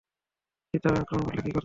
[0.73, 1.59] চিতাবাঘ আক্রমণ করলে কী করতে?